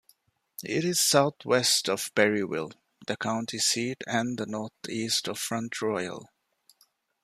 [0.63, 2.71] It is southwest of Berryville,
[3.05, 6.27] the county seat and northeast of Front Royal.